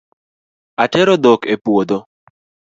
[0.83, 1.97] Atero dhok e puodho